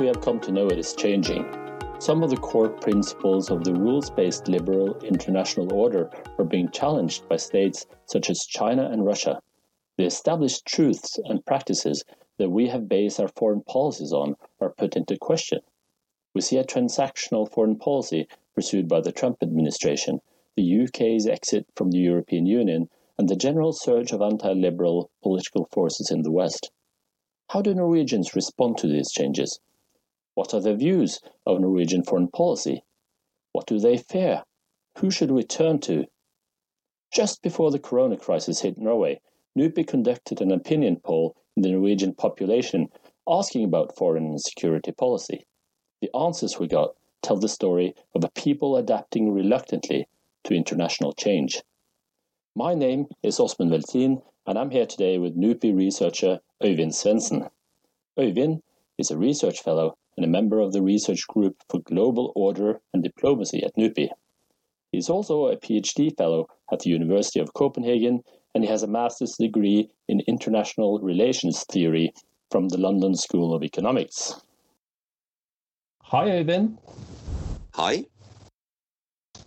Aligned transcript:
we 0.00 0.06
have 0.06 0.22
come 0.22 0.40
to 0.40 0.50
know 0.50 0.66
it 0.66 0.78
is 0.78 0.94
changing. 0.94 1.44
Some 1.98 2.22
of 2.22 2.30
the 2.30 2.38
core 2.38 2.70
principles 2.70 3.50
of 3.50 3.64
the 3.64 3.74
rules 3.74 4.08
based 4.08 4.48
liberal 4.48 4.98
international 5.00 5.70
order 5.74 6.10
are 6.38 6.44
being 6.46 6.70
challenged 6.70 7.28
by 7.28 7.36
states 7.36 7.86
such 8.06 8.30
as 8.30 8.46
China 8.46 8.88
and 8.90 9.04
Russia. 9.04 9.42
The 9.98 10.06
established 10.06 10.64
truths 10.64 11.18
and 11.26 11.44
practices 11.44 12.02
that 12.38 12.48
we 12.48 12.68
have 12.68 12.88
based 12.88 13.20
our 13.20 13.28
foreign 13.28 13.60
policies 13.60 14.14
on 14.14 14.36
are 14.58 14.70
put 14.70 14.96
into 14.96 15.18
question. 15.18 15.60
We 16.34 16.40
see 16.40 16.56
a 16.56 16.64
transactional 16.64 17.52
foreign 17.52 17.76
policy 17.76 18.26
pursued 18.54 18.88
by 18.88 19.02
the 19.02 19.12
Trump 19.12 19.42
administration, 19.42 20.20
the 20.56 20.84
UK's 20.84 21.26
exit 21.26 21.66
from 21.76 21.90
the 21.90 21.98
European 21.98 22.46
Union, 22.46 22.88
and 23.18 23.28
the 23.28 23.36
general 23.36 23.74
surge 23.74 24.12
of 24.12 24.22
anti 24.22 24.54
liberal 24.54 25.10
political 25.22 25.68
forces 25.70 26.10
in 26.10 26.22
the 26.22 26.32
West. 26.32 26.70
How 27.50 27.60
do 27.60 27.74
Norwegians 27.74 28.34
respond 28.34 28.78
to 28.78 28.86
these 28.86 29.12
changes? 29.12 29.60
What 30.40 30.54
are 30.54 30.60
the 30.60 30.74
views 30.74 31.20
of 31.44 31.60
Norwegian 31.60 32.02
foreign 32.02 32.28
policy? 32.28 32.82
What 33.52 33.66
do 33.66 33.78
they 33.78 33.98
fear? 33.98 34.42
Who 34.96 35.10
should 35.10 35.30
we 35.30 35.42
turn 35.42 35.80
to? 35.80 36.06
Just 37.12 37.42
before 37.42 37.70
the 37.70 37.78
corona 37.78 38.16
crisis 38.16 38.62
hit 38.62 38.78
Norway, 38.78 39.20
NUPI 39.54 39.86
conducted 39.86 40.40
an 40.40 40.50
opinion 40.50 40.96
poll 40.96 41.36
in 41.58 41.62
the 41.62 41.72
Norwegian 41.72 42.14
population 42.14 42.88
asking 43.28 43.64
about 43.64 43.94
foreign 43.94 44.24
and 44.24 44.40
security 44.40 44.92
policy. 44.92 45.44
The 46.00 46.08
answers 46.16 46.58
we 46.58 46.68
got 46.68 46.96
tell 47.20 47.36
the 47.36 47.46
story 47.46 47.94
of 48.14 48.24
a 48.24 48.30
people 48.30 48.78
adapting 48.78 49.34
reluctantly 49.34 50.08
to 50.44 50.54
international 50.54 51.12
change. 51.12 51.62
My 52.56 52.72
name 52.72 53.08
is 53.22 53.36
Åsmund 53.36 53.72
Weltzien, 53.72 54.22
and 54.46 54.58
I'm 54.58 54.70
here 54.70 54.86
today 54.86 55.18
with 55.18 55.36
NUPI 55.36 55.74
researcher 55.74 56.40
Øyvind 56.62 56.94
Svendsen. 56.94 57.50
Øyvind 58.18 58.62
is 58.96 59.10
a 59.10 59.18
research 59.18 59.60
fellow 59.60 59.98
and 60.16 60.24
a 60.24 60.28
member 60.28 60.60
of 60.60 60.72
the 60.72 60.82
research 60.82 61.26
group 61.28 61.56
for 61.68 61.80
global 61.80 62.32
order 62.34 62.80
and 62.92 63.02
diplomacy 63.02 63.62
at 63.62 63.76
NUPI. 63.76 64.08
He 64.92 64.98
is 64.98 65.08
also 65.08 65.46
a 65.46 65.56
PhD 65.56 66.16
fellow 66.16 66.48
at 66.72 66.80
the 66.80 66.90
University 66.90 67.40
of 67.40 67.54
Copenhagen, 67.54 68.22
and 68.54 68.64
he 68.64 68.70
has 68.70 68.82
a 68.82 68.88
master's 68.88 69.36
degree 69.36 69.88
in 70.08 70.20
international 70.26 70.98
relations 70.98 71.64
theory 71.70 72.12
from 72.50 72.68
the 72.68 72.78
London 72.78 73.14
School 73.14 73.54
of 73.54 73.62
Economics. 73.62 74.34
Hi, 76.02 76.28
Øyvind. 76.28 76.76
Hi. 77.74 78.04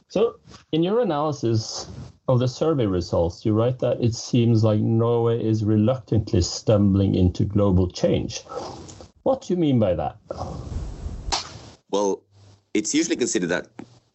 So, 0.08 0.36
in 0.72 0.84
your 0.84 1.02
analysis 1.02 1.90
of 2.30 2.40
the 2.40 2.48
survey 2.48 2.86
results, 2.86 3.46
you 3.46 3.54
write 3.54 3.80
that 3.80 4.02
it 4.02 4.16
seems 4.16 4.64
like 4.64 4.80
Norway 4.80 5.44
is 5.44 5.66
reluctantly 5.66 6.42
stumbling 6.42 7.16
into 7.16 7.44
global 7.44 7.90
change. 7.90 8.44
What 9.24 9.42
do 9.42 9.54
you 9.54 9.58
mean 9.58 9.80
by 9.80 9.94
that? 9.96 10.18
Well, 11.92 12.22
it's 12.74 12.94
usually 12.94 13.16
considered 13.16 13.48
that 13.48 13.68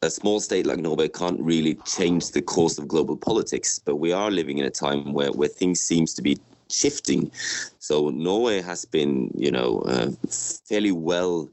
a 0.03 0.11
small 0.11 0.41
state 0.41 0.67
like 0.67 0.78
Norway 0.78 1.09
can't 1.09 1.41
really 1.41 1.75
change 1.87 2.31
the 2.31 2.42
course 2.42 2.78
of 2.78 2.87
global 2.87 3.17
politics, 3.17 3.78
but 3.78 3.97
we 3.97 4.12
are 4.12 4.31
living 4.31 4.59
in 4.59 4.65
a 4.65 4.70
time 4.70 5.12
where, 5.12 5.33
where 5.33 5.48
things 5.48 5.81
seems 5.81 6.15
to 6.15 6.23
be 6.23 6.39
shifting. 6.70 7.31
So 7.78 8.11
Norway 8.11 8.61
has 8.61 8.84
been, 8.84 9.31
you 9.34 9.50
know, 9.50 9.81
uh, 9.81 10.11
fairly 10.69 10.92
well 10.92 11.48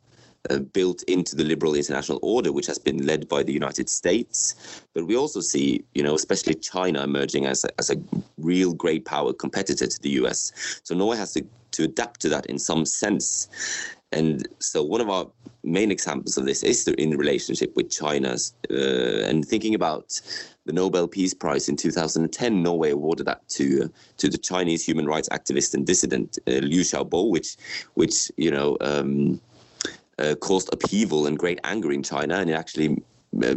uh, 0.49 0.59
built 0.59 1.03
into 1.03 1.35
the 1.35 1.43
liberal 1.43 1.75
international 1.75 2.19
order, 2.21 2.51
which 2.51 2.67
has 2.67 2.77
been 2.77 3.05
led 3.05 3.27
by 3.27 3.43
the 3.43 3.53
United 3.53 3.89
States. 3.89 4.55
But 4.93 5.07
we 5.07 5.15
also 5.15 5.41
see, 5.41 5.83
you 5.93 6.03
know, 6.03 6.15
especially 6.15 6.55
China 6.55 7.03
emerging 7.03 7.45
as 7.45 7.63
a, 7.63 7.69
as 7.79 7.89
a 7.89 7.95
real 8.37 8.73
great 8.73 9.05
power 9.05 9.33
competitor 9.33 9.87
to 9.87 10.01
the 10.01 10.11
US. 10.21 10.51
So 10.83 10.95
Norway 10.95 11.17
has 11.17 11.33
to, 11.33 11.45
to 11.71 11.83
adapt 11.83 12.21
to 12.21 12.29
that 12.29 12.45
in 12.45 12.59
some 12.59 12.85
sense. 12.85 13.47
And 14.11 14.47
so 14.59 14.81
one 14.83 15.01
of 15.01 15.09
our 15.09 15.27
main 15.63 15.91
examples 15.91 16.37
of 16.37 16.45
this 16.45 16.63
is 16.63 16.87
in 16.87 17.09
the 17.09 17.17
relationship 17.17 17.75
with 17.75 17.89
China. 17.89 18.37
Uh, 18.69 19.27
and 19.27 19.43
thinking 19.45 19.75
about 19.75 20.21
the 20.65 20.73
Nobel 20.73 21.07
Peace 21.07 21.33
Prize 21.33 21.67
in 21.67 21.75
2010, 21.75 22.63
Norway 22.63 22.91
awarded 22.91 23.25
that 23.27 23.47
to 23.49 23.91
to 24.17 24.29
the 24.29 24.37
Chinese 24.37 24.85
human 24.85 25.05
rights 25.05 25.29
activist 25.29 25.73
and 25.73 25.85
dissident 25.85 26.39
uh, 26.47 26.51
Liu 26.51 26.81
Xiaobo, 26.81 27.29
which 27.29 27.57
which 27.95 28.31
you 28.37 28.51
know. 28.51 28.77
Um, 28.81 29.41
uh, 30.19 30.35
caused 30.35 30.73
upheaval 30.73 31.27
and 31.27 31.37
great 31.37 31.59
anger 31.63 31.91
in 31.91 32.03
China, 32.03 32.35
and 32.35 32.49
it 32.49 32.53
actually 32.53 33.03
uh, 33.43 33.55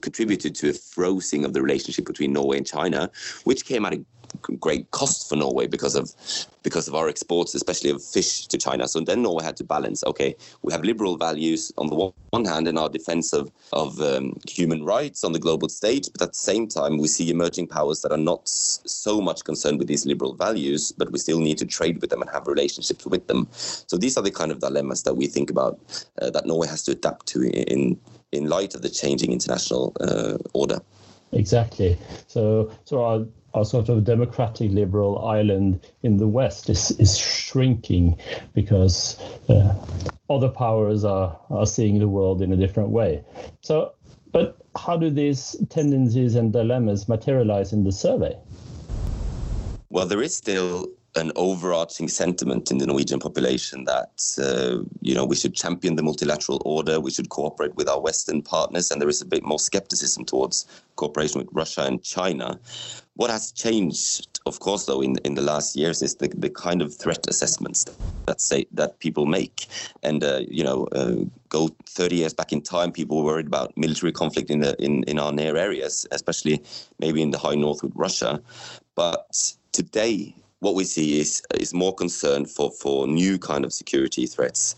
contributed 0.00 0.54
to 0.54 0.70
a 0.70 0.72
frozen 0.72 1.44
of 1.44 1.52
the 1.52 1.62
relationship 1.62 2.06
between 2.06 2.32
Norway 2.32 2.58
and 2.58 2.66
China, 2.66 3.10
which 3.44 3.64
came 3.64 3.84
a 3.94 3.98
great 4.42 4.90
cost 4.90 5.28
for 5.28 5.36
Norway 5.36 5.66
because 5.66 5.94
of 5.94 6.14
because 6.62 6.88
of 6.88 6.94
our 6.94 7.08
exports, 7.08 7.54
especially 7.54 7.90
of 7.90 8.02
fish 8.02 8.46
to 8.46 8.58
China. 8.58 8.86
So 8.88 9.00
then 9.00 9.22
Norway 9.22 9.44
had 9.44 9.56
to 9.58 9.64
balance. 9.64 10.04
Okay, 10.04 10.34
we 10.62 10.72
have 10.72 10.82
liberal 10.82 11.16
values 11.16 11.72
on 11.78 11.86
the 11.86 11.94
one 12.30 12.44
hand 12.44 12.68
and 12.68 12.78
our 12.78 12.88
defense 12.88 13.32
of 13.32 13.50
of 13.72 14.00
um, 14.00 14.38
human 14.48 14.84
rights 14.84 15.24
on 15.24 15.32
the 15.32 15.38
global 15.38 15.68
stage, 15.68 16.08
but 16.12 16.22
at 16.22 16.32
the 16.32 16.38
same 16.38 16.68
time 16.68 16.98
we 16.98 17.08
see 17.08 17.30
emerging 17.30 17.68
powers 17.68 18.02
that 18.02 18.12
are 18.12 18.18
not 18.18 18.48
so 18.48 19.20
much 19.20 19.44
concerned 19.44 19.78
with 19.78 19.88
these 19.88 20.06
liberal 20.06 20.34
values, 20.34 20.92
but 20.92 21.10
we 21.12 21.18
still 21.18 21.40
need 21.40 21.58
to 21.58 21.66
trade 21.66 22.00
with 22.00 22.10
them 22.10 22.22
and 22.22 22.30
have 22.30 22.46
relationships 22.46 23.06
with 23.06 23.26
them. 23.26 23.48
So 23.52 23.96
these 23.96 24.16
are 24.16 24.22
the 24.22 24.30
kind 24.30 24.50
of 24.50 24.60
dilemmas 24.60 25.02
that 25.04 25.14
we 25.14 25.26
think 25.26 25.50
about 25.50 25.78
uh, 26.20 26.30
that 26.30 26.46
Norway 26.46 26.68
has 26.68 26.82
to 26.84 26.92
adapt 26.92 27.26
to 27.28 27.42
in 27.42 27.98
in 28.32 28.48
light 28.48 28.74
of 28.74 28.82
the 28.82 28.90
changing 28.90 29.32
international 29.32 29.92
uh, 30.00 30.36
order. 30.52 30.80
Exactly. 31.32 31.98
So, 32.26 32.70
so 32.84 33.28
our 33.58 33.64
sort 33.64 33.88
of 33.88 34.04
democratic 34.04 34.70
liberal 34.70 35.26
island 35.26 35.80
in 36.04 36.16
the 36.16 36.28
West 36.28 36.70
is, 36.70 36.92
is 36.92 37.18
shrinking 37.18 38.16
because 38.54 39.20
uh, 39.48 39.74
other 40.30 40.48
powers 40.48 41.04
are, 41.04 41.36
are 41.50 41.66
seeing 41.66 41.98
the 41.98 42.06
world 42.06 42.40
in 42.40 42.52
a 42.52 42.56
different 42.56 42.90
way. 42.90 43.24
So, 43.60 43.94
but 44.30 44.56
how 44.76 44.96
do 44.96 45.10
these 45.10 45.56
tendencies 45.70 46.36
and 46.36 46.52
dilemmas 46.52 47.08
materialize 47.08 47.72
in 47.72 47.82
the 47.82 47.90
survey? 47.90 48.36
Well, 49.90 50.06
there 50.06 50.22
is 50.22 50.36
still 50.36 50.86
an 51.18 51.32
overarching 51.36 52.08
sentiment 52.08 52.70
in 52.70 52.78
the 52.78 52.86
Norwegian 52.86 53.18
population 53.18 53.84
that 53.84 54.22
uh, 54.38 54.82
you 55.02 55.14
know 55.14 55.24
we 55.24 55.36
should 55.36 55.54
champion 55.54 55.96
the 55.96 56.02
multilateral 56.02 56.62
order, 56.64 57.00
we 57.00 57.10
should 57.10 57.28
cooperate 57.28 57.74
with 57.76 57.88
our 57.88 58.00
Western 58.00 58.40
partners, 58.40 58.90
and 58.90 59.00
there 59.00 59.08
is 59.08 59.20
a 59.20 59.26
bit 59.26 59.44
more 59.44 59.58
skepticism 59.58 60.24
towards 60.24 60.66
cooperation 60.96 61.40
with 61.40 61.48
Russia 61.52 61.82
and 61.82 62.02
China. 62.02 62.58
What 63.14 63.30
has 63.30 63.52
changed, 63.52 64.40
of 64.46 64.60
course, 64.60 64.86
though, 64.86 65.02
in 65.02 65.16
in 65.24 65.34
the 65.34 65.42
last 65.42 65.76
years 65.76 66.02
is 66.02 66.16
the, 66.16 66.28
the 66.28 66.50
kind 66.50 66.80
of 66.80 66.94
threat 66.94 67.26
assessments 67.28 67.84
that 68.26 68.40
say 68.40 68.66
that 68.72 68.98
people 69.00 69.26
make, 69.26 69.66
and 70.02 70.22
uh, 70.22 70.40
you 70.48 70.62
know, 70.62 70.86
uh, 70.92 71.24
go 71.48 71.68
30 71.86 72.16
years 72.16 72.34
back 72.34 72.52
in 72.52 72.62
time, 72.62 72.92
people 72.92 73.18
were 73.18 73.32
worried 73.32 73.46
about 73.46 73.76
military 73.76 74.12
conflict 74.12 74.50
in 74.50 74.60
the 74.60 74.74
in 74.82 75.02
in 75.04 75.18
our 75.18 75.32
near 75.32 75.56
areas, 75.56 76.06
especially 76.12 76.62
maybe 77.00 77.22
in 77.22 77.30
the 77.30 77.38
high 77.38 77.56
north 77.56 77.82
with 77.82 77.92
Russia, 77.94 78.40
but 78.94 79.54
today 79.72 80.34
what 80.60 80.74
we 80.74 80.84
see 80.84 81.20
is 81.20 81.42
is 81.54 81.72
more 81.72 81.94
concern 81.94 82.46
for 82.46 82.70
for 82.70 83.06
new 83.06 83.38
kind 83.38 83.64
of 83.64 83.72
security 83.72 84.26
threats 84.26 84.74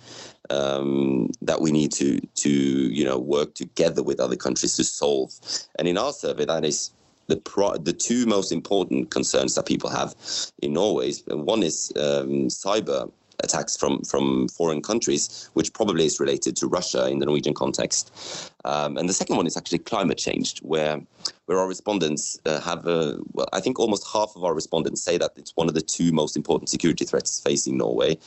um, 0.50 1.30
that 1.42 1.60
we 1.60 1.72
need 1.72 1.92
to 1.92 2.20
to 2.36 2.50
you 2.50 3.04
know 3.04 3.18
work 3.18 3.54
together 3.54 4.02
with 4.02 4.20
other 4.20 4.36
countries 4.36 4.76
to 4.76 4.84
solve. 4.84 5.32
And 5.78 5.88
in 5.88 5.96
our 5.96 6.12
survey, 6.12 6.44
that 6.44 6.64
is 6.64 6.92
the 7.28 7.36
pro- 7.36 7.76
the 7.76 7.92
two 7.92 8.26
most 8.26 8.52
important 8.52 9.10
concerns 9.10 9.54
that 9.54 9.66
people 9.66 9.90
have 9.90 10.14
in 10.62 10.72
Norway. 10.72 11.12
One 11.28 11.62
is 11.62 11.92
um, 11.96 12.48
cyber 12.48 13.10
attacks 13.44 13.76
from 13.76 14.02
from 14.02 14.48
foreign 14.48 14.82
countries, 14.82 15.50
which 15.54 15.72
probably 15.72 16.06
is 16.06 16.20
related 16.20 16.56
to 16.56 16.66
Russia 16.66 17.08
in 17.08 17.18
the 17.18 17.26
Norwegian 17.26 17.54
context. 17.54 18.52
Um, 18.64 18.96
and 18.98 19.08
the 19.08 19.14
second 19.14 19.36
one 19.36 19.46
is 19.46 19.56
actually 19.56 19.78
climate 19.78 20.18
change, 20.18 20.58
where 20.60 21.00
where 21.46 21.58
our 21.58 21.66
respondents 21.66 22.38
uh, 22.46 22.60
have 22.60 22.86
a, 22.86 23.18
well, 23.32 23.48
I 23.52 23.60
think 23.60 23.80
almost 23.80 24.06
half 24.12 24.36
of 24.36 24.44
our 24.44 24.54
respondents 24.54 25.02
say 25.02 25.18
that 25.18 25.32
it's 25.36 25.56
one 25.56 25.68
of 25.68 25.74
the 25.74 25.82
two 25.82 26.12
most 26.12 26.36
important 26.36 26.68
security 26.68 27.04
threats 27.04 27.40
facing 27.40 27.78
Norway, 27.78 28.18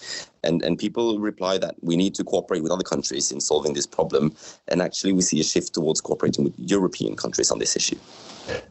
and 0.43 0.61
and 0.63 0.77
people 0.77 1.19
reply 1.19 1.57
that 1.59 1.75
we 1.81 1.95
need 1.95 2.15
to 2.15 2.23
cooperate 2.23 2.63
with 2.63 2.71
other 2.71 2.83
countries 2.83 3.31
in 3.31 3.39
solving 3.39 3.73
this 3.73 3.87
problem, 3.87 4.35
and 4.67 4.81
actually 4.81 5.13
we 5.13 5.21
see 5.21 5.39
a 5.39 5.43
shift 5.43 5.73
towards 5.73 6.01
cooperating 6.01 6.43
with 6.43 6.53
European 6.57 7.15
countries 7.15 7.51
on 7.51 7.59
this 7.59 7.75
issue. 7.75 7.97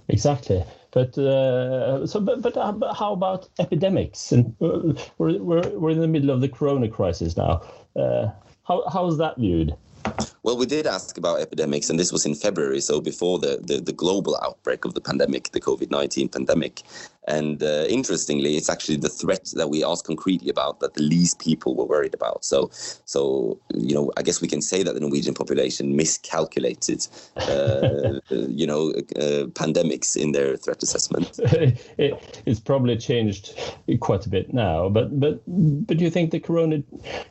Exactly. 0.08 0.64
But 0.92 1.16
uh, 1.18 2.06
so, 2.06 2.20
but, 2.20 2.42
but 2.42 2.56
uh, 2.56 2.94
how 2.94 3.14
about 3.14 3.48
epidemics? 3.58 4.30
And 4.30 4.54
uh, 4.60 4.94
we're, 5.18 5.38
we're 5.38 5.68
we're 5.70 5.90
in 5.90 6.00
the 6.00 6.08
middle 6.08 6.30
of 6.30 6.40
the 6.40 6.48
Corona 6.48 6.88
crisis 6.88 7.36
now. 7.36 7.62
Uh, 7.96 8.28
how 8.64 8.88
how 8.88 9.06
is 9.06 9.18
that 9.18 9.36
viewed? 9.38 9.74
Well, 10.44 10.56
we 10.56 10.66
did 10.66 10.88
ask 10.88 11.16
about 11.16 11.40
epidemics, 11.40 11.88
and 11.88 12.00
this 12.00 12.10
was 12.10 12.26
in 12.26 12.34
February, 12.34 12.80
so 12.80 13.00
before 13.00 13.38
the, 13.38 13.60
the, 13.62 13.80
the 13.80 13.92
global 13.92 14.36
outbreak 14.42 14.84
of 14.84 14.94
the 14.94 15.00
pandemic, 15.00 15.52
the 15.52 15.60
COVID 15.60 15.90
19 15.90 16.28
pandemic. 16.28 16.82
And 17.28 17.62
uh, 17.62 17.86
interestingly, 17.88 18.56
it's 18.56 18.68
actually 18.68 18.96
the 18.96 19.08
threat 19.08 19.52
that 19.54 19.70
we 19.70 19.84
asked 19.84 20.06
concretely 20.06 20.48
about 20.50 20.80
that 20.80 20.94
the 20.94 21.02
least 21.02 21.38
people 21.38 21.76
were 21.76 21.84
worried 21.84 22.14
about. 22.14 22.44
So, 22.44 22.70
so 22.72 23.60
you 23.72 23.94
know, 23.94 24.10
I 24.16 24.22
guess 24.22 24.40
we 24.40 24.48
can 24.48 24.60
say 24.60 24.82
that 24.82 24.94
the 24.94 25.00
Norwegian 25.00 25.34
population 25.34 25.94
miscalculated, 25.94 27.06
uh, 27.36 28.18
you 28.30 28.66
know, 28.66 28.90
uh, 29.14 29.46
pandemics 29.54 30.16
in 30.16 30.32
their 30.32 30.56
threat 30.56 30.82
assessment. 30.82 31.38
it, 31.96 32.42
it's 32.44 32.58
probably 32.58 32.96
changed 32.96 33.56
quite 34.00 34.26
a 34.26 34.28
bit 34.28 34.52
now, 34.52 34.88
but 34.88 35.20
but 35.20 35.40
but 35.46 35.98
do 35.98 36.04
you 36.04 36.10
think 36.10 36.32
the 36.32 36.40
Corona 36.40 36.82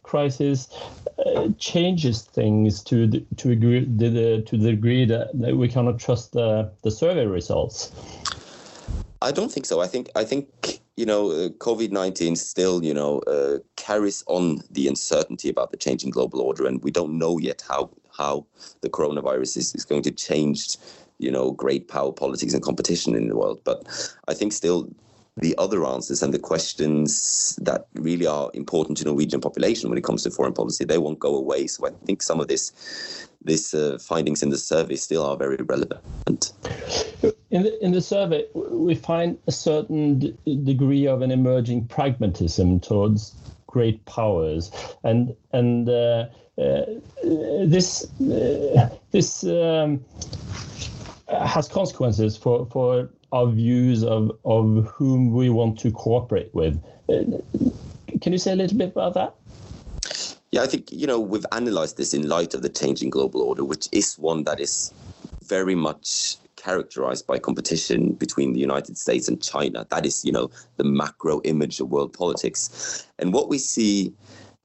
crisis 0.04 0.70
uh, 1.26 1.50
changes 1.58 2.22
things 2.22 2.82
to 2.84 3.01
the, 3.08 3.26
to 3.38 3.52
agree 3.52 3.86
the, 3.86 4.10
the, 4.10 4.42
to 4.44 4.58
the 4.58 4.72
degree 4.72 5.06
that, 5.06 5.30
that 5.40 5.56
we 5.56 5.68
cannot 5.68 6.00
trust 6.00 6.34
the 6.34 6.72
the 6.84 6.92
survey 6.92 7.26
results? 7.26 7.92
I 9.22 9.32
don't 9.32 9.52
think 9.52 9.66
so. 9.66 9.82
I 9.82 9.88
think 9.88 10.10
I 10.16 10.24
think 10.24 10.82
you 10.98 11.06
know 11.06 11.32
uh, 11.32 11.50
COVID 11.50 11.92
nineteen 11.92 12.36
still 12.36 12.84
you 12.84 12.94
know 12.94 13.20
uh, 13.20 13.60
carries 13.76 14.24
on 14.28 14.62
the 14.72 14.88
uncertainty 14.88 15.50
about 15.50 15.72
the 15.72 15.78
changing 15.78 16.10
global 16.10 16.42
order, 16.42 16.66
and 16.66 16.84
we 16.84 16.92
don't 16.92 17.18
know 17.18 17.38
yet 17.38 17.64
how 17.68 17.90
how 18.18 18.46
the 18.82 18.90
coronavirus 18.90 19.58
is, 19.58 19.76
is 19.76 19.86
going 19.86 20.04
to 20.04 20.12
change 20.12 20.78
you 21.20 21.32
know 21.32 21.52
great 21.52 21.88
power 21.88 22.12
politics 22.12 22.54
and 22.54 22.64
competition 22.64 23.16
in 23.16 23.28
the 23.28 23.36
world. 23.36 23.62
But 23.64 23.84
I 24.28 24.34
think 24.34 24.54
still 24.54 24.90
the 25.38 25.58
other 25.58 25.86
answers 25.86 26.22
and 26.22 26.34
the 26.34 26.40
questions 26.40 27.58
that 27.62 27.88
really 27.94 28.28
are 28.28 28.52
important 28.54 28.98
to 28.98 29.06
Norwegian 29.06 29.40
population 29.40 29.90
when 29.90 29.98
it 29.98 30.04
comes 30.04 30.24
to 30.24 30.32
foreign 30.32 30.54
policy, 30.54 30.84
they 30.84 30.98
won't 30.98 31.20
go 31.20 31.36
away. 31.36 31.68
So 31.68 31.88
I 31.88 31.92
think 32.06 32.22
some 32.22 32.40
of 32.40 32.48
this, 32.48 33.28
these 33.44 33.74
uh, 33.74 33.98
findings 34.02 34.44
in 34.44 34.50
the 34.50 34.58
survey 34.58 34.96
still 34.96 35.26
are 35.26 35.38
very 35.38 35.58
relevant. 35.58 36.52
In 37.50 37.64
the, 37.64 37.84
in 37.84 37.92
the 37.92 38.02
survey, 38.02 38.46
we 38.54 38.96
find 38.96 39.38
a 39.48 39.52
certain 39.52 40.38
degree 40.46 41.08
of 41.08 41.22
an 41.22 41.32
emerging 41.32 41.88
pragmatism 41.88 42.80
towards 42.80 43.36
great 43.68 44.04
powers, 44.06 44.70
and 45.04 45.34
and 45.54 45.88
uh, 45.90 46.26
uh, 46.58 46.86
this 47.66 48.06
uh, 48.22 48.90
this 49.12 49.44
um, 49.46 50.04
has 51.30 51.68
consequences 51.70 52.38
for 52.38 52.66
for 52.68 53.10
our 53.32 53.48
views 53.48 54.04
of 54.04 54.32
of 54.46 54.86
whom 54.96 55.32
we 55.32 55.50
want 55.50 55.80
to 55.80 55.92
cooperate 55.92 56.54
with. 56.54 56.82
Uh, 57.10 57.24
can 58.22 58.32
you 58.32 58.38
say 58.38 58.52
a 58.52 58.56
little 58.56 58.78
bit 58.78 58.90
about 58.90 59.14
that? 59.14 59.36
Yeah, 60.52 60.64
I 60.64 60.68
think 60.68 60.92
you 60.92 61.08
know 61.08 61.20
we've 61.20 61.46
analysed 61.52 61.98
this 61.98 62.14
in 62.14 62.28
light 62.28 62.54
of 62.54 62.62
the 62.62 62.70
changing 62.70 63.10
global 63.10 63.42
order, 63.42 63.64
which 63.64 63.88
is 63.92 64.16
one 64.18 64.44
that 64.44 64.60
is 64.60 64.94
very 65.44 65.76
much 65.76 66.38
characterized 66.62 67.26
by 67.26 67.40
competition 67.40 68.14
between 68.14 68.54
the 68.54 68.60
United 68.60 68.98
States 68.98 69.28
and 69.28 69.42
China. 69.42 69.86
That 69.90 70.06
is, 70.06 70.24
you 70.24 70.32
know, 70.32 70.52
the 70.78 70.84
macro 70.84 71.42
image 71.44 71.80
of 71.80 71.90
world 71.90 72.14
politics. 72.14 73.08
And 73.18 73.34
what 73.34 73.50
we 73.50 73.58
see 73.58 74.14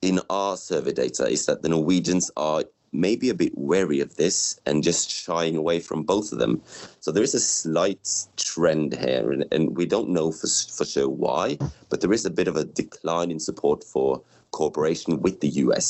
in 0.03 0.21
our 0.29 0.57
survey 0.57 0.93
data 0.93 1.27
is 1.27 1.47
that 1.47 1.63
the 1.63 1.71
Norwegians 1.71 2.31
are 2.37 2.65
maybe 2.97 3.29
a 3.29 3.35
bit 3.35 3.57
wary 3.57 4.01
of 4.01 4.17
this 4.17 4.59
and 4.67 4.83
just 4.83 5.11
shying 5.11 5.57
away 5.57 5.81
from 5.81 6.03
both 6.03 6.33
of 6.33 6.39
them. 6.39 6.63
So 7.01 7.13
there 7.13 7.23
is 7.23 7.35
a 7.35 7.41
slight 7.41 8.09
trend 8.37 8.97
here, 8.97 9.31
and, 9.33 9.45
and 9.53 9.77
we 9.77 9.87
don't 9.87 10.11
know 10.11 10.33
for, 10.33 10.49
for 10.77 10.85
sure 10.85 11.09
why, 11.09 11.59
but 11.89 12.01
there 12.01 12.13
is 12.13 12.25
a 12.25 12.31
bit 12.31 12.49
of 12.49 12.57
a 12.57 12.65
decline 12.65 13.31
in 13.31 13.41
support 13.41 13.85
for 13.85 14.23
cooperation 14.57 15.21
with 15.21 15.41
the 15.41 15.51
US. 15.65 15.87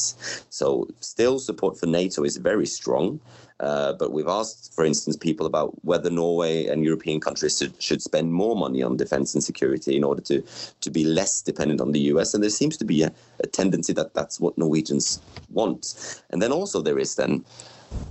So 0.50 0.88
still 1.00 1.38
support 1.38 1.78
for 1.78 1.86
NATO 1.86 2.24
is 2.24 2.36
very 2.36 2.66
strong, 2.66 3.20
uh, 3.60 3.92
but 4.00 4.12
we've 4.12 4.34
asked, 4.40 4.74
for 4.74 4.84
instance, 4.84 5.16
people 5.16 5.46
about 5.46 5.70
whether 5.84 6.10
Norway 6.10 6.66
and 6.66 6.84
European 6.84 7.20
countries 7.20 7.56
should, 7.58 7.80
should 7.80 8.02
spend 8.02 8.32
more 8.32 8.56
money 8.56 8.82
on 8.82 8.96
defense 8.96 9.34
and 9.34 9.42
security 9.42 9.96
in 9.96 10.04
order 10.04 10.20
to, 10.22 10.42
to 10.80 10.90
be 10.90 11.04
less 11.04 11.42
dependent 11.42 11.80
on 11.80 11.92
the 11.92 12.04
US. 12.12 12.34
And 12.34 12.42
there 12.42 12.58
seems 12.60 12.76
to 12.78 12.84
be 12.84 13.02
a, 13.02 13.12
a 13.40 13.46
tendency 13.46 13.92
that 13.94 14.14
that's 14.14 14.40
what 14.40 14.58
Norwegians 14.58 15.20
want. 15.50 15.82
And 16.30 16.42
then 16.42 16.52
also 16.52 16.82
there 16.82 16.98
is 16.98 17.14
then 17.14 17.44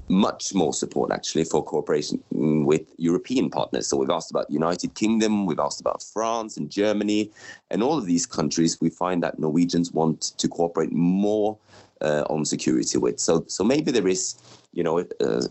much 0.07 0.53
more 0.53 0.73
support 0.73 1.11
actually 1.11 1.43
for 1.43 1.63
cooperation 1.63 2.23
with 2.31 2.83
European 2.97 3.49
partners. 3.49 3.87
So 3.87 3.97
we've 3.97 4.09
asked 4.09 4.31
about 4.31 4.49
United 4.49 4.93
Kingdom, 4.93 5.45
we've 5.45 5.59
asked 5.59 5.81
about 5.81 6.03
France 6.03 6.57
and 6.57 6.69
Germany, 6.69 7.31
and 7.71 7.81
all 7.81 7.97
of 7.97 8.05
these 8.05 8.25
countries. 8.25 8.79
We 8.79 8.89
find 8.89 9.23
that 9.23 9.39
Norwegians 9.39 9.91
want 9.91 10.21
to 10.37 10.47
cooperate 10.47 10.91
more 10.91 11.57
uh, 12.01 12.23
on 12.29 12.45
security 12.45 12.97
with. 12.97 13.19
So 13.19 13.45
so 13.47 13.63
maybe 13.63 13.91
there 13.91 14.07
is 14.07 14.35
you 14.75 14.83
know, 14.83 14.99
a, 14.99 15.05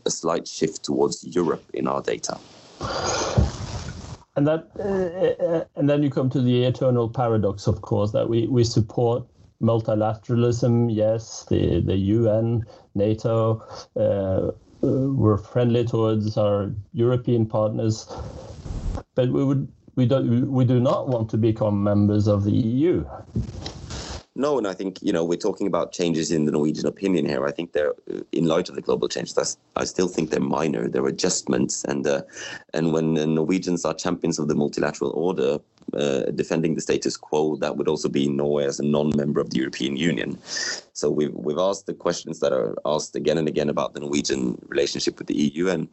a 0.05 0.11
slight 0.11 0.47
shift 0.47 0.85
towards 0.85 1.25
Europe 1.25 1.65
in 1.73 1.89
our 1.89 2.03
data. 2.03 2.39
And 4.37 4.47
that, 4.47 4.69
uh, 4.79 5.45
uh, 5.45 5.65
and 5.77 5.89
then 5.89 6.03
you 6.03 6.11
come 6.11 6.29
to 6.31 6.41
the 6.41 6.65
eternal 6.65 7.09
paradox, 7.09 7.67
of 7.67 7.81
course, 7.81 8.13
that 8.13 8.29
we, 8.29 8.47
we 8.49 8.65
support 8.65 9.25
multilateralism, 9.65 10.95
yes, 10.95 11.45
the, 11.49 11.81
the 11.81 11.97
UN, 11.97 12.65
NATO, 12.95 13.63
uh, 13.97 14.53
we're 14.81 15.39
friendly 15.39 15.85
towards 15.85 16.37
our 16.37 16.71
European 16.93 17.47
partners, 17.47 18.07
but 19.15 19.31
we 19.31 19.45
would 19.45 19.67
we 19.97 20.07
don't 20.07 20.51
we 20.51 20.65
do 20.65 20.81
not 20.81 21.09
want 21.09 21.31
to 21.31 21.39
become 21.39 21.83
members 21.83 22.27
of 22.27 22.45
the 22.45 22.53
EU. 22.53 23.05
No, 24.37 24.59
and 24.59 24.67
I 24.67 24.75
think 24.75 24.99
you 25.01 25.13
know 25.13 25.25
we're 25.25 25.39
talking 25.39 25.69
about 25.69 25.93
changes 25.93 26.33
in 26.33 26.45
the 26.45 26.51
Norwegian 26.51 26.87
opinion 26.87 27.25
here. 27.25 27.47
I 27.47 27.53
think 27.53 27.73
they're 27.73 27.95
uh, 28.13 28.21
in 28.33 28.47
light 28.47 28.69
of 28.69 28.75
the 28.75 28.81
global 28.81 29.09
changes. 29.09 29.57
I 29.77 29.85
still 29.85 30.09
think 30.09 30.31
they're 30.31 30.41
minor. 30.41 30.89
They're 30.89 31.07
adjustments, 31.07 31.85
and 31.85 32.05
uh, 32.05 32.23
and 32.73 32.93
when 32.93 33.15
the 33.15 33.29
Norwegians 33.29 33.85
are 33.85 33.95
champions 33.95 34.41
of 34.41 34.49
the 34.49 34.57
multilateral 34.57 35.13
order, 35.13 35.61
uh, 35.93 36.23
defending 36.33 36.75
the 36.75 36.81
status 36.81 37.17
quo, 37.17 37.55
that 37.57 37.77
would 37.77 37.87
also 37.87 38.09
be 38.09 38.29
Norway 38.29 38.65
as 38.65 38.81
a 38.81 38.85
non-member 38.85 39.41
of 39.41 39.51
the 39.51 39.59
European 39.59 39.97
Union. 39.97 40.37
So 40.95 41.11
we've 41.11 41.35
we've 41.35 41.59
asked 41.59 41.87
the 41.87 41.95
questions 41.95 42.41
that 42.41 42.53
are 42.53 42.75
asked 42.85 43.15
again 43.15 43.39
and 43.39 43.47
again 43.47 43.69
about 43.69 43.95
the 43.95 44.01
Norwegian 44.01 44.59
relationship 44.67 45.17
with 45.17 45.29
the 45.29 45.37
EU, 45.37 45.69
and 45.69 45.87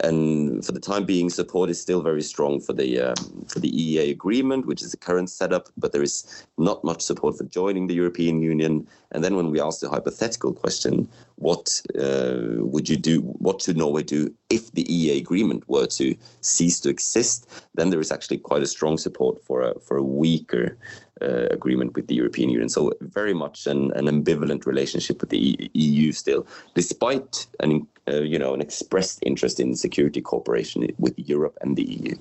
and 0.00 0.64
for 0.64 0.70
the 0.70 0.80
time 0.80 1.04
being, 1.04 1.28
support 1.28 1.70
is 1.70 1.80
still 1.80 2.02
very 2.02 2.22
strong 2.22 2.60
for 2.60 2.72
the 2.72 3.00
um, 3.00 3.44
for 3.48 3.58
the 3.58 3.70
EEA 3.70 4.10
agreement, 4.10 4.66
which 4.66 4.80
is 4.80 4.92
the 4.92 4.96
current 4.96 5.28
setup. 5.28 5.68
But 5.76 5.92
there 5.92 6.02
is 6.02 6.44
not 6.56 6.84
much 6.84 7.02
support 7.02 7.36
for 7.36 7.44
joining 7.44 7.88
the 7.88 7.94
European 7.94 8.40
Union. 8.40 8.86
And 9.10 9.24
then 9.24 9.34
when 9.34 9.50
we 9.50 9.60
ask 9.60 9.80
the 9.80 9.88
hypothetical 9.88 10.52
question, 10.52 11.08
what 11.36 11.82
uh, 11.98 12.58
would 12.58 12.88
you 12.88 12.96
do? 12.96 13.22
What 13.22 13.62
should 13.62 13.76
Norway 13.76 14.04
do 14.04 14.32
if 14.50 14.70
the 14.72 14.84
EEA 14.84 15.18
agreement 15.18 15.68
were 15.68 15.86
to 15.86 16.14
cease 16.42 16.78
to 16.80 16.90
exist? 16.90 17.48
Then 17.74 17.90
there 17.90 18.00
is 18.00 18.12
actually 18.12 18.38
quite 18.38 18.62
a 18.62 18.66
strong 18.66 18.98
support 18.98 19.42
for 19.42 19.62
a 19.62 19.80
for 19.80 19.96
a 19.96 20.02
weaker 20.02 20.76
uh, 21.20 21.46
agreement 21.50 21.96
with 21.96 22.06
the 22.06 22.14
European 22.14 22.50
Union. 22.50 22.68
So 22.68 22.92
very 23.00 23.34
much 23.34 23.66
an, 23.66 23.90
an 23.92 24.06
ambivalent 24.06 24.66
relationship 24.66 25.20
with 25.20 25.30
the 25.30 25.70
EU 25.74 26.12
still, 26.12 26.46
despite 26.74 27.46
an 27.58 27.86
uh, 28.08 28.20
you 28.20 28.38
know 28.38 28.54
an 28.54 28.60
expressed 28.60 29.18
interest 29.22 29.60
in 29.60 29.74
security 29.74 30.20
cooperation 30.20 30.88
with 30.98 31.14
Europe 31.16 31.56
and 31.60 31.76
the 31.76 31.84
EU. 31.84 32.14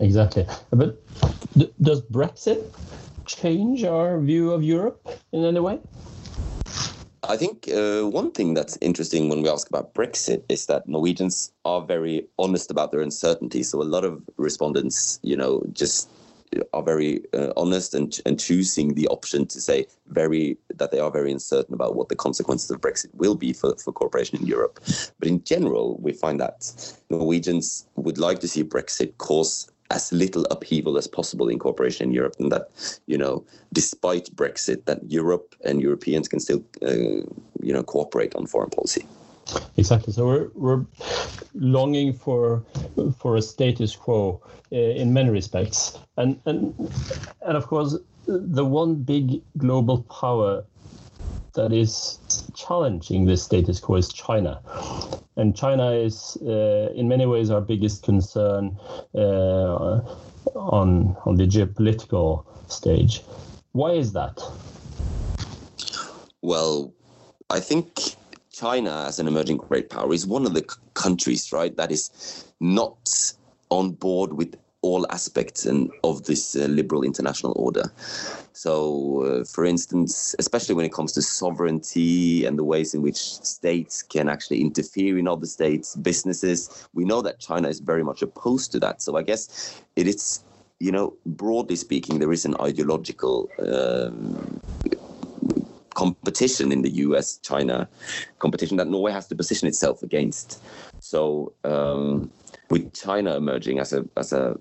Exactly, 0.00 0.46
but 0.70 1.00
does 1.80 2.02
Brexit 2.02 2.62
change 3.26 3.84
our 3.84 4.18
view 4.18 4.52
of 4.52 4.62
Europe 4.62 5.08
in 5.32 5.44
any 5.44 5.60
way? 5.60 5.78
I 7.24 7.36
think 7.36 7.68
uh, 7.68 8.02
one 8.02 8.32
thing 8.32 8.54
that's 8.54 8.76
interesting 8.80 9.28
when 9.28 9.42
we 9.42 9.48
ask 9.48 9.68
about 9.68 9.94
Brexit 9.94 10.42
is 10.48 10.66
that 10.66 10.88
Norwegians 10.88 11.52
are 11.64 11.80
very 11.80 12.26
honest 12.38 12.70
about 12.70 12.90
their 12.90 13.00
uncertainty. 13.00 13.62
So 13.62 13.80
a 13.80 13.84
lot 13.84 14.04
of 14.04 14.20
respondents, 14.38 15.20
you 15.22 15.36
know, 15.36 15.62
just 15.72 16.08
are 16.72 16.82
very 16.82 17.22
uh, 17.32 17.52
honest 17.56 17.94
and, 17.94 18.20
and 18.26 18.38
choosing 18.38 18.94
the 18.94 19.08
option 19.08 19.46
to 19.46 19.60
say 19.60 19.86
very 20.08 20.56
that 20.74 20.90
they 20.90 20.98
are 20.98 21.10
very 21.10 21.32
uncertain 21.32 21.74
about 21.74 21.94
what 21.94 22.08
the 22.08 22.16
consequences 22.16 22.70
of 22.70 22.80
Brexit 22.80 23.14
will 23.14 23.34
be 23.34 23.52
for, 23.52 23.76
for 23.76 23.92
cooperation 23.92 24.38
in 24.38 24.46
Europe. 24.46 24.80
But 25.18 25.28
in 25.28 25.42
general, 25.44 25.98
we 26.00 26.12
find 26.12 26.40
that 26.40 26.94
Norwegians 27.10 27.86
would 27.96 28.18
like 28.18 28.40
to 28.40 28.48
see 28.48 28.64
Brexit 28.64 29.16
cause 29.18 29.70
as 29.90 30.10
little 30.12 30.46
upheaval 30.50 30.96
as 30.96 31.06
possible 31.06 31.48
in 31.48 31.58
cooperation 31.58 32.08
in 32.08 32.14
Europe, 32.14 32.36
and 32.38 32.50
that 32.50 32.68
you 33.06 33.18
know, 33.18 33.44
despite 33.72 34.34
Brexit, 34.34 34.86
that 34.86 35.00
Europe 35.10 35.54
and 35.64 35.82
Europeans 35.82 36.28
can 36.28 36.40
still 36.40 36.64
uh, 36.82 37.22
you 37.60 37.72
know 37.72 37.82
cooperate 37.82 38.34
on 38.34 38.46
foreign 38.46 38.70
policy. 38.70 39.06
Exactly. 39.76 40.12
So 40.12 40.26
we're 40.26 40.48
we're 40.54 40.84
longing 41.54 42.12
for 42.12 42.64
for 43.18 43.36
a 43.36 43.42
status 43.42 43.96
quo 43.96 44.40
uh, 44.72 44.76
in 44.76 45.12
many 45.12 45.30
respects, 45.30 45.98
and 46.16 46.40
and 46.46 46.74
and 47.46 47.56
of 47.56 47.66
course 47.66 47.96
the 48.26 48.64
one 48.64 48.94
big 48.94 49.42
global 49.58 50.02
power 50.04 50.64
that 51.54 51.72
is 51.72 52.18
challenging 52.54 53.26
this 53.26 53.42
status 53.42 53.80
quo 53.80 53.96
is 53.96 54.12
China, 54.12 54.60
and 55.36 55.56
China 55.56 55.90
is 55.90 56.38
uh, 56.42 56.92
in 56.94 57.08
many 57.08 57.26
ways 57.26 57.50
our 57.50 57.60
biggest 57.60 58.02
concern 58.02 58.76
uh, 59.14 60.00
on 60.54 61.16
on 61.24 61.36
the 61.36 61.46
geopolitical 61.46 62.44
stage. 62.70 63.22
Why 63.72 63.92
is 63.92 64.12
that? 64.12 64.40
Well, 66.42 66.92
I 67.50 67.60
think 67.60 68.16
China, 68.62 69.06
as 69.08 69.18
an 69.18 69.26
emerging 69.26 69.56
great 69.56 69.90
power, 69.90 70.12
is 70.12 70.24
one 70.24 70.46
of 70.46 70.54
the 70.54 70.60
c- 70.60 70.78
countries, 70.94 71.52
right, 71.52 71.76
that 71.76 71.90
is 71.90 72.44
not 72.60 73.34
on 73.70 73.90
board 73.90 74.34
with 74.34 74.54
all 74.82 75.04
aspects 75.10 75.66
and 75.66 75.90
of 76.04 76.26
this 76.26 76.54
uh, 76.54 76.66
liberal 76.66 77.02
international 77.02 77.54
order. 77.56 77.90
So, 78.52 79.24
uh, 79.24 79.44
for 79.44 79.64
instance, 79.64 80.36
especially 80.38 80.76
when 80.76 80.84
it 80.84 80.92
comes 80.92 81.10
to 81.14 81.22
sovereignty 81.22 82.44
and 82.44 82.56
the 82.56 82.62
ways 82.62 82.94
in 82.94 83.02
which 83.02 83.16
states 83.16 84.00
can 84.00 84.28
actually 84.28 84.60
interfere 84.60 85.18
in 85.18 85.26
other 85.26 85.46
states' 85.46 85.96
businesses, 85.96 86.86
we 86.94 87.04
know 87.04 87.20
that 87.20 87.40
China 87.40 87.68
is 87.68 87.80
very 87.80 88.04
much 88.04 88.22
opposed 88.22 88.70
to 88.72 88.78
that. 88.78 89.02
So, 89.02 89.16
I 89.16 89.22
guess 89.22 89.82
it 89.96 90.06
is, 90.06 90.44
you 90.78 90.92
know, 90.92 91.14
broadly 91.26 91.74
speaking, 91.74 92.20
there 92.20 92.32
is 92.32 92.44
an 92.44 92.54
ideological. 92.60 93.48
Um, 93.58 94.60
competition 95.94 96.72
in 96.72 96.82
the 96.82 96.90
US 97.06 97.38
China 97.38 97.88
competition 98.38 98.76
that 98.76 98.88
Norway 98.88 99.12
has 99.12 99.26
to 99.28 99.34
position 99.34 99.68
itself 99.68 100.02
against. 100.02 100.62
So 101.00 101.52
um, 101.64 102.30
with 102.70 102.92
China 102.94 103.36
emerging 103.36 103.78
as 103.78 103.92
a 103.92 104.04
as 104.16 104.32
a 104.32 104.58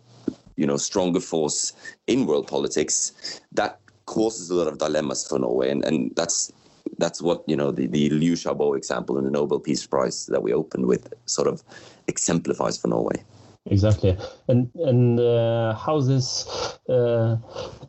you 0.56 0.66
know 0.66 0.78
stronger 0.78 1.20
force 1.20 1.74
in 2.08 2.26
world 2.26 2.48
politics, 2.48 3.42
that 3.54 3.80
causes 4.06 4.50
a 4.50 4.56
lot 4.56 4.68
of 4.68 4.78
dilemmas 4.78 5.28
for 5.28 5.40
Norway, 5.40 5.70
and, 5.70 5.84
and 5.86 6.14
that's 6.16 6.52
that's 6.98 7.22
what 7.22 7.44
you 7.48 7.56
know 7.56 7.72
the, 7.72 7.88
the 7.88 8.10
Liu 8.10 8.34
Xiaobo 8.34 8.78
example 8.78 9.18
and 9.18 9.26
the 9.26 9.32
Nobel 9.32 9.60
Peace 9.60 9.86
Prize 9.86 10.26
that 10.28 10.44
we 10.44 10.54
opened 10.54 10.86
with 10.86 11.14
sort 11.26 11.48
of 11.48 11.64
exemplifies 12.08 12.78
for 12.78 12.88
Norway. 12.88 13.24
Exactly, 13.68 14.18
and 14.48 14.70
and 14.76 15.20
uh, 15.20 15.76
how's 15.76 16.08
this 16.08 16.48
uh, 16.90 17.38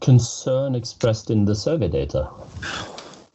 concern 0.01 0.75
expressed 0.75 1.31
in 1.31 1.47
the 1.47 1.55
survey 1.55 1.89
data? 1.89 2.29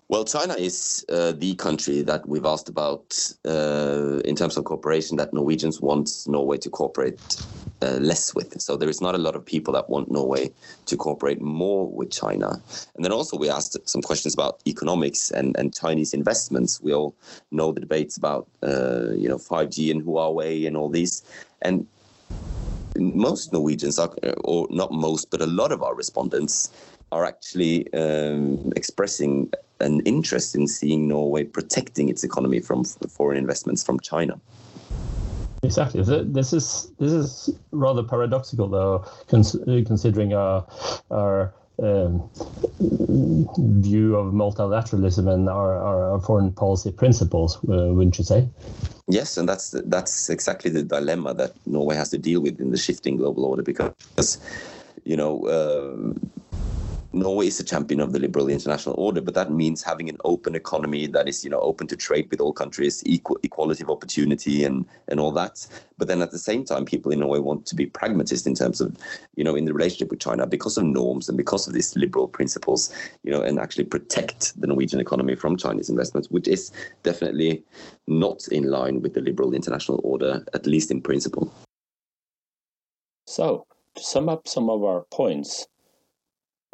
Well, 0.10 0.24
China 0.24 0.54
is 0.54 1.06
uh, 1.10 1.34
the 1.34 1.56
country 1.56 2.02
that 2.04 2.26
we've 2.30 2.46
asked 2.46 2.70
about 2.70 3.20
uh, 3.46 4.22
in 4.24 4.38
terms 4.38 4.56
of 4.56 4.64
cooperation 4.64 5.18
that 5.18 5.34
Norwegians 5.34 5.82
want 5.82 6.10
Norway 6.28 6.58
to 6.60 6.70
cooperate 6.70 7.20
uh, 7.82 7.98
less 8.00 8.34
with. 8.34 8.62
So 8.62 8.78
there 8.78 8.88
is 8.88 9.02
not 9.02 9.16
a 9.16 9.18
lot 9.18 9.36
of 9.36 9.46
people 9.46 9.74
that 9.74 9.90
want 9.90 10.10
Norway 10.10 10.52
to 10.86 10.96
cooperate 10.96 11.42
more 11.42 11.92
with 11.92 12.10
China. 12.10 12.62
And 12.96 13.04
then 13.04 13.12
also 13.12 13.36
we 13.38 13.50
asked 13.50 13.78
some 13.84 14.02
questions 14.02 14.34
about 14.34 14.62
economics 14.66 15.30
and, 15.30 15.58
and 15.58 15.76
Chinese 15.76 16.14
investments. 16.14 16.80
We 16.82 16.94
all 16.94 17.14
know 17.52 17.74
the 17.74 17.82
debates 17.82 18.16
about 18.16 18.48
uh, 18.64 19.12
you 19.12 19.28
know 19.28 19.38
5G 19.38 19.92
and 19.92 20.04
Huawei 20.04 20.66
and 20.68 20.78
all 20.78 20.88
these. 20.88 21.22
And 21.62 21.86
most 22.98 23.54
Norwegians 23.54 24.00
are, 24.00 24.14
or 24.44 24.68
not 24.70 24.92
most, 24.92 25.32
but 25.32 25.42
a 25.42 25.46
lot 25.46 25.72
of 25.72 25.82
our 25.84 25.96
respondents 25.96 26.72
are 27.12 27.26
actually 27.26 27.92
um, 27.94 28.72
expressing 28.76 29.50
an 29.80 30.02
interest 30.02 30.56
in 30.56 30.68
seeing 30.68 31.08
Norway 31.08 31.44
protecting 31.44 32.10
its 32.10 32.24
economy 32.24 32.60
from 32.60 32.84
foreign 32.84 33.38
investments 33.38 33.84
from 33.84 34.00
China. 34.00 34.40
Exactly. 35.64 36.02
This 36.04 36.54
is 36.54 36.92
this 37.00 37.12
is 37.12 37.50
rather 37.72 38.04
paradoxical, 38.04 38.68
though, 38.68 39.06
considering 39.28 40.34
our 40.34 40.66
our 41.12 41.54
view 43.80 44.16
of 44.16 44.34
multilateralism 44.34 45.32
and 45.32 45.48
our, 45.48 45.76
our, 45.78 46.20
foreign 46.22 46.52
policy 46.52 46.92
principles, 46.92 47.58
uh, 47.70 47.94
wouldn't 47.94 48.18
you 48.18 48.24
say? 48.24 48.50
Yes, 49.08 49.38
and 49.38 49.48
that's 49.48 49.72
that's 49.86 50.30
exactly 50.30 50.72
the 50.72 50.84
dilemma 50.84 51.34
that 51.36 51.54
Norway 51.66 51.96
has 51.96 52.10
to 52.10 52.18
deal 52.18 52.42
with 52.42 52.60
in 52.60 52.72
the 52.72 52.78
shifting 52.78 53.16
global 53.18 53.46
order, 53.46 53.64
because 53.64 54.40
you 55.06 55.16
know. 55.16 56.14
Norway 57.20 57.48
is 57.48 57.60
a 57.60 57.64
champion 57.64 58.00
of 58.00 58.14
the 58.14 58.20
liberal 58.20 58.50
international 58.50 58.96
order, 58.98 59.22
but 59.22 59.34
that 59.34 59.52
means 59.52 59.84
having 59.84 60.10
an 60.10 60.18
open 60.24 60.56
economy 60.56 61.08
that 61.08 61.28
is, 61.28 61.44
you 61.44 61.50
know, 61.50 61.60
open 61.60 61.88
to 61.88 61.96
trade 61.96 62.30
with 62.30 62.40
all 62.40 62.54
countries, 62.54 63.04
equal 63.06 63.38
equality 63.44 63.84
of 63.84 63.90
opportunity, 63.90 64.64
and 64.64 64.86
and 65.08 65.20
all 65.20 65.32
that. 65.32 65.66
But 65.98 66.08
then 66.08 66.22
at 66.22 66.32
the 66.32 66.38
same 66.38 66.64
time, 66.64 66.86
people 66.86 67.12
in 67.12 67.20
Norway 67.20 67.40
want 67.40 67.66
to 67.68 67.76
be 67.76 67.86
pragmatist 67.86 68.46
in 68.46 68.56
terms 68.56 68.82
of, 68.82 68.96
you 69.36 69.44
know, 69.44 69.56
in 69.56 69.66
the 69.66 69.74
relationship 69.74 70.12
with 70.12 70.20
China 70.20 70.46
because 70.46 70.78
of 70.78 70.84
norms 70.84 71.28
and 71.28 71.38
because 71.38 71.68
of 71.68 71.74
these 71.74 71.96
liberal 71.96 72.28
principles, 72.28 72.94
you 73.24 73.32
know, 73.32 73.42
and 73.42 73.60
actually 73.60 73.86
protect 73.86 74.60
the 74.60 74.68
Norwegian 74.68 75.00
economy 75.00 75.36
from 75.36 75.58
Chinese 75.58 75.90
investments, 75.90 76.30
which 76.30 76.48
is 76.48 76.72
definitely 77.04 77.64
not 78.08 78.48
in 78.50 78.70
line 78.70 79.02
with 79.02 79.14
the 79.14 79.22
liberal 79.22 79.54
international 79.54 80.00
order, 80.04 80.46
at 80.54 80.66
least 80.66 80.92
in 80.92 81.02
principle. 81.02 81.52
So, 83.26 83.66
to 83.96 84.04
sum 84.04 84.30
up 84.30 84.48
some 84.48 84.70
of 84.70 84.84
our 84.84 85.02
points, 85.12 85.68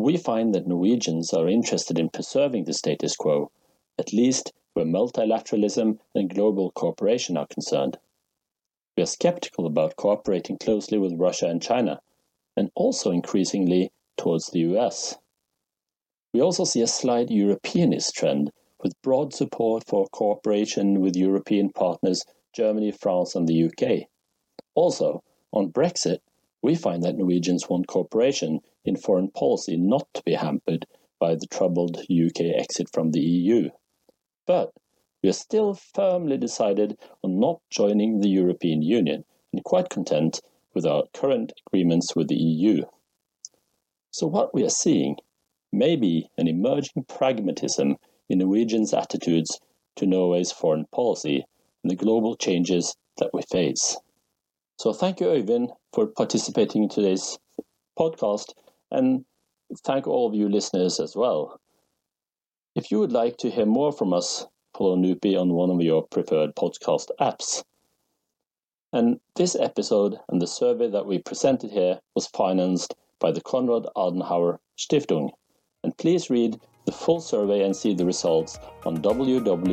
we 0.04 0.18
find 0.18 0.54
that 0.54 0.68
Norwegians 0.68 1.32
are 1.32 1.48
interested 1.48 1.98
in 1.98 2.10
preserving 2.10 2.66
the 2.66 2.74
status 2.74 3.16
quo, 3.16 3.50
at 3.98 4.12
least 4.12 4.52
where 4.74 4.86
multilateralism 4.86 5.98
and 6.14 6.30
global 6.30 6.72
cooperation 6.72 7.38
are 7.38 7.48
concerned. 7.48 7.98
We 8.98 9.04
are 9.04 9.06
skeptical 9.06 9.66
about 9.66 9.96
cooperating 9.96 10.58
closely 10.58 10.98
with 10.98 11.18
Russia 11.18 11.48
and 11.48 11.62
China, 11.62 12.02
and 12.58 12.70
also 12.76 13.12
increasingly 13.12 13.94
towards 14.18 14.50
the 14.50 14.60
US. 14.76 15.16
We 16.34 16.42
also 16.42 16.66
see 16.66 16.82
a 16.82 16.88
slight 16.88 17.32
Europeanist 17.32 18.14
trend 18.14 18.52
with 18.82 19.02
broad 19.04 19.34
support 19.34 19.86
for 19.88 20.08
cooperation 20.08 21.00
with 21.00 21.16
European 21.16 21.70
partners 21.70 22.26
Germany, 22.52 22.92
France, 22.92 23.36
and 23.36 23.48
the 23.48 23.64
UK. 23.64 24.10
Also, 24.76 25.24
on 25.54 25.72
Brexit, 25.72 26.20
we 26.62 26.76
find 26.76 27.04
that 27.04 27.16
Norwegians 27.16 27.70
want 27.70 27.88
cooperation 27.88 28.60
in 28.86 28.96
foreign 28.96 29.30
policy 29.30 29.78
not 29.78 30.08
to 30.14 30.24
be 30.24 30.34
hampered 30.34 30.86
by 31.20 31.36
the 31.36 31.48
troubled 31.48 31.98
UK 32.10 32.42
exit 32.56 32.90
from 32.92 33.12
the 33.12 33.22
EU. 33.22 33.70
But 34.46 34.74
we 35.22 35.30
are 35.30 35.34
still 35.34 35.74
firmly 35.74 36.38
decided 36.38 36.98
on 37.24 37.40
not 37.40 37.62
joining 37.70 38.20
the 38.20 38.30
European 38.30 38.82
Union 38.82 39.24
and 39.52 39.64
quite 39.64 39.90
content 39.90 40.42
with 40.74 40.86
our 40.86 41.04
current 41.14 41.54
agreements 41.68 42.16
with 42.16 42.28
the 42.28 42.36
EU. 42.36 42.84
So, 44.12 44.28
what 44.28 44.54
we 44.54 44.64
are 44.66 44.70
seeing 44.70 45.18
may 45.72 45.96
be 45.96 46.30
an 46.38 46.48
emerging 46.48 47.06
pragmatism 47.06 47.98
in 48.30 48.40
Norwegians' 48.40 48.94
attitudes 48.94 49.60
to 49.96 50.06
Norway's 50.06 50.52
foreign 50.52 50.86
policy 50.88 51.46
and 51.84 51.92
the 51.92 51.96
global 51.96 52.36
changes 52.36 52.96
that 53.18 53.34
we 53.34 53.42
face. 53.44 53.98
So 54.78 54.92
thank 54.92 55.20
you, 55.20 55.28
Øyvind, 55.28 55.70
for 55.94 56.08
participating 56.08 56.84
in 56.84 56.90
today's 56.90 57.38
podcast, 57.98 58.54
and 58.94 59.26
thank 59.84 60.08
all 60.08 60.28
of 60.28 60.36
you 60.36 60.48
listeners 60.48 61.00
as 61.00 61.16
well. 61.16 61.60
If 62.76 62.92
you 62.92 63.00
would 63.00 63.12
like 63.12 63.38
to 63.38 63.50
hear 63.50 63.66
more 63.66 63.92
from 63.92 64.14
us, 64.14 64.48
follow 64.76 64.96
NUPI 64.96 65.40
on 65.40 65.54
one 65.54 65.70
of 65.70 65.82
your 65.82 66.04
preferred 66.08 66.56
podcast 66.56 67.10
apps. 67.20 67.64
And 68.92 69.20
this 69.36 69.56
episode 69.56 70.20
and 70.30 70.42
the 70.42 70.48
survey 70.48 70.90
that 70.90 71.06
we 71.06 71.20
presented 71.20 71.72
here 71.72 72.00
was 72.16 72.28
financed 72.28 72.96
by 73.20 73.32
the 73.32 73.42
Konrad 73.42 73.86
Adenauer 73.96 74.60
Stiftung. 74.78 75.32
And 75.84 75.98
please 75.98 76.30
read 76.30 76.60
the 76.86 76.92
full 76.92 77.22
survey 77.22 77.64
and 77.64 77.76
see 77.76 77.94
the 77.94 78.06
results 78.06 78.60
on 78.86 78.98
www.nupi.no. 78.98 79.64